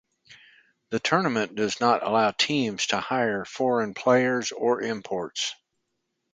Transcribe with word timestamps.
The 0.89 0.99
tournament 0.99 1.53
does 1.53 1.79
not 1.79 2.01
allow 2.01 2.31
teams 2.31 2.87
to 2.87 2.99
hire 2.99 3.45
foreign 3.45 3.93
players 3.93 4.51
or 4.51 4.81
imports. 4.81 5.53